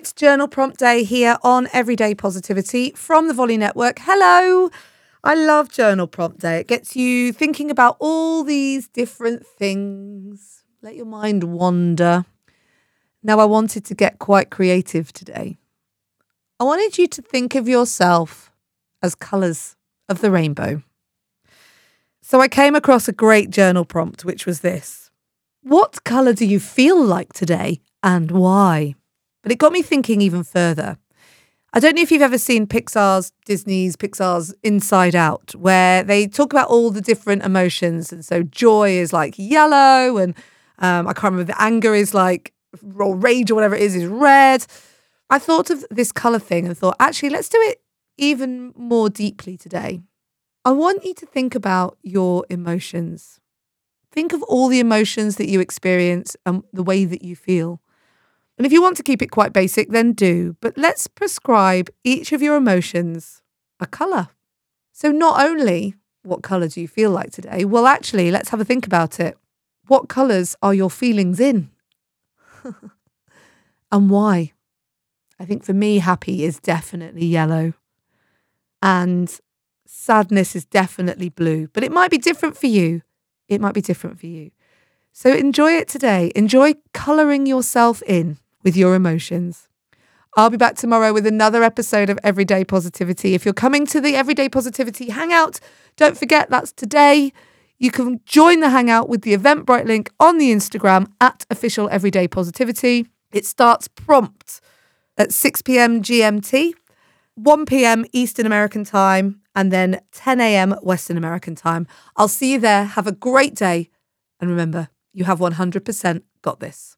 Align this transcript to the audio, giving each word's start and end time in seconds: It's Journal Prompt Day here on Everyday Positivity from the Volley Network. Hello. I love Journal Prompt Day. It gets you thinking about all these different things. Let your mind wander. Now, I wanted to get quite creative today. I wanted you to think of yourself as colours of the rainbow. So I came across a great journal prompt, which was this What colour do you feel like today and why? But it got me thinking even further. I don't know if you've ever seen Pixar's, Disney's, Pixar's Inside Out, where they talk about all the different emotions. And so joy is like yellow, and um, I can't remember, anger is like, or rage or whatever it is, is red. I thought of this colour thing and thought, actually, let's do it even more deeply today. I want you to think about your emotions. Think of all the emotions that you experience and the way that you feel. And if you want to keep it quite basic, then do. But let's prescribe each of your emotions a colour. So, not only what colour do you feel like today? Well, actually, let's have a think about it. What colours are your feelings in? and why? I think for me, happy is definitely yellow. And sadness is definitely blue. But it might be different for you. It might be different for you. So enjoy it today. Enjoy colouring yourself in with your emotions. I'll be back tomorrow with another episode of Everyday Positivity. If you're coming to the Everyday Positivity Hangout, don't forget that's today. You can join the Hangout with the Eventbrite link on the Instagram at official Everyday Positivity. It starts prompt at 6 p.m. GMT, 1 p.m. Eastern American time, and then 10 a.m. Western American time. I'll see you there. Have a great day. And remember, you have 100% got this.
It's 0.00 0.14
Journal 0.14 0.48
Prompt 0.48 0.78
Day 0.78 1.04
here 1.04 1.36
on 1.42 1.68
Everyday 1.74 2.14
Positivity 2.14 2.92
from 2.92 3.28
the 3.28 3.34
Volley 3.34 3.58
Network. 3.58 3.98
Hello. 4.00 4.70
I 5.22 5.34
love 5.34 5.70
Journal 5.70 6.06
Prompt 6.06 6.40
Day. 6.40 6.60
It 6.60 6.68
gets 6.68 6.96
you 6.96 7.34
thinking 7.34 7.70
about 7.70 7.98
all 8.00 8.42
these 8.42 8.88
different 8.88 9.46
things. 9.46 10.64
Let 10.80 10.96
your 10.96 11.04
mind 11.04 11.44
wander. 11.44 12.24
Now, 13.22 13.40
I 13.40 13.44
wanted 13.44 13.84
to 13.84 13.94
get 13.94 14.18
quite 14.18 14.48
creative 14.48 15.12
today. 15.12 15.58
I 16.58 16.64
wanted 16.64 16.96
you 16.96 17.06
to 17.06 17.20
think 17.20 17.54
of 17.54 17.68
yourself 17.68 18.50
as 19.02 19.14
colours 19.14 19.76
of 20.08 20.22
the 20.22 20.30
rainbow. 20.30 20.82
So 22.22 22.40
I 22.40 22.48
came 22.48 22.74
across 22.74 23.06
a 23.06 23.12
great 23.12 23.50
journal 23.50 23.84
prompt, 23.84 24.24
which 24.24 24.46
was 24.46 24.60
this 24.60 25.10
What 25.62 26.04
colour 26.04 26.32
do 26.32 26.46
you 26.46 26.58
feel 26.58 27.04
like 27.04 27.34
today 27.34 27.82
and 28.02 28.30
why? 28.30 28.94
But 29.42 29.52
it 29.52 29.58
got 29.58 29.72
me 29.72 29.82
thinking 29.82 30.20
even 30.20 30.44
further. 30.44 30.98
I 31.72 31.78
don't 31.78 31.94
know 31.94 32.02
if 32.02 32.10
you've 32.10 32.20
ever 32.20 32.38
seen 32.38 32.66
Pixar's, 32.66 33.32
Disney's, 33.44 33.96
Pixar's 33.96 34.52
Inside 34.62 35.14
Out, 35.14 35.54
where 35.54 36.02
they 36.02 36.26
talk 36.26 36.52
about 36.52 36.68
all 36.68 36.90
the 36.90 37.00
different 37.00 37.44
emotions. 37.44 38.12
And 38.12 38.24
so 38.24 38.42
joy 38.42 38.90
is 38.90 39.12
like 39.12 39.34
yellow, 39.36 40.18
and 40.18 40.34
um, 40.80 41.06
I 41.06 41.12
can't 41.12 41.32
remember, 41.32 41.54
anger 41.58 41.94
is 41.94 42.12
like, 42.12 42.52
or 42.96 43.14
rage 43.16 43.50
or 43.50 43.54
whatever 43.54 43.76
it 43.76 43.82
is, 43.82 43.94
is 43.94 44.06
red. 44.06 44.66
I 45.30 45.38
thought 45.38 45.70
of 45.70 45.84
this 45.90 46.10
colour 46.10 46.40
thing 46.40 46.66
and 46.66 46.76
thought, 46.76 46.96
actually, 46.98 47.30
let's 47.30 47.48
do 47.48 47.58
it 47.60 47.80
even 48.18 48.72
more 48.76 49.08
deeply 49.08 49.56
today. 49.56 50.00
I 50.64 50.72
want 50.72 51.04
you 51.04 51.14
to 51.14 51.26
think 51.26 51.54
about 51.54 51.98
your 52.02 52.44
emotions. 52.50 53.38
Think 54.10 54.32
of 54.32 54.42
all 54.42 54.68
the 54.68 54.80
emotions 54.80 55.36
that 55.36 55.48
you 55.48 55.60
experience 55.60 56.36
and 56.44 56.64
the 56.72 56.82
way 56.82 57.04
that 57.04 57.22
you 57.22 57.36
feel. 57.36 57.80
And 58.60 58.66
if 58.66 58.72
you 58.74 58.82
want 58.82 58.98
to 58.98 59.02
keep 59.02 59.22
it 59.22 59.30
quite 59.30 59.54
basic, 59.54 59.88
then 59.88 60.12
do. 60.12 60.54
But 60.60 60.76
let's 60.76 61.06
prescribe 61.06 61.88
each 62.04 62.30
of 62.30 62.42
your 62.42 62.56
emotions 62.56 63.40
a 63.80 63.86
colour. 63.86 64.28
So, 64.92 65.10
not 65.10 65.42
only 65.42 65.94
what 66.24 66.42
colour 66.42 66.68
do 66.68 66.82
you 66.82 66.86
feel 66.86 67.10
like 67.10 67.30
today? 67.30 67.64
Well, 67.64 67.86
actually, 67.86 68.30
let's 68.30 68.50
have 68.50 68.60
a 68.60 68.64
think 68.66 68.84
about 68.84 69.18
it. 69.18 69.38
What 69.86 70.10
colours 70.10 70.56
are 70.60 70.74
your 70.74 70.90
feelings 70.90 71.40
in? 71.40 71.70
and 73.90 74.10
why? 74.10 74.52
I 75.38 75.46
think 75.46 75.64
for 75.64 75.72
me, 75.72 76.00
happy 76.00 76.44
is 76.44 76.60
definitely 76.60 77.24
yellow. 77.24 77.72
And 78.82 79.34
sadness 79.86 80.54
is 80.54 80.66
definitely 80.66 81.30
blue. 81.30 81.68
But 81.68 81.82
it 81.82 81.92
might 81.92 82.10
be 82.10 82.18
different 82.18 82.58
for 82.58 82.66
you. 82.66 83.00
It 83.48 83.62
might 83.62 83.72
be 83.72 83.80
different 83.80 84.20
for 84.20 84.26
you. 84.26 84.50
So 85.14 85.32
enjoy 85.32 85.72
it 85.78 85.88
today. 85.88 86.30
Enjoy 86.36 86.74
colouring 86.92 87.46
yourself 87.46 88.02
in 88.02 88.36
with 88.62 88.76
your 88.76 88.94
emotions. 88.94 89.68
I'll 90.36 90.50
be 90.50 90.56
back 90.56 90.76
tomorrow 90.76 91.12
with 91.12 91.26
another 91.26 91.64
episode 91.64 92.08
of 92.08 92.18
Everyday 92.22 92.64
Positivity. 92.64 93.34
If 93.34 93.44
you're 93.44 93.52
coming 93.52 93.84
to 93.86 94.00
the 94.00 94.14
Everyday 94.14 94.48
Positivity 94.48 95.10
Hangout, 95.10 95.58
don't 95.96 96.16
forget 96.16 96.50
that's 96.50 96.72
today. 96.72 97.32
You 97.78 97.90
can 97.90 98.20
join 98.26 98.60
the 98.60 98.70
Hangout 98.70 99.08
with 99.08 99.22
the 99.22 99.36
Eventbrite 99.36 99.86
link 99.86 100.10
on 100.20 100.38
the 100.38 100.52
Instagram 100.52 101.08
at 101.20 101.44
official 101.50 101.88
Everyday 101.90 102.28
Positivity. 102.28 103.06
It 103.32 103.44
starts 103.44 103.88
prompt 103.88 104.60
at 105.16 105.32
6 105.32 105.62
p.m. 105.62 106.00
GMT, 106.00 106.74
1 107.34 107.66
p.m. 107.66 108.04
Eastern 108.12 108.46
American 108.46 108.84
time, 108.84 109.40
and 109.54 109.72
then 109.72 110.00
10 110.12 110.40
a.m. 110.40 110.72
Western 110.82 111.16
American 111.16 111.54
time. 111.54 111.86
I'll 112.16 112.28
see 112.28 112.52
you 112.52 112.60
there. 112.60 112.84
Have 112.84 113.06
a 113.06 113.12
great 113.12 113.54
day. 113.54 113.90
And 114.40 114.48
remember, 114.48 114.88
you 115.12 115.24
have 115.24 115.38
100% 115.38 116.22
got 116.42 116.60
this. 116.60 116.88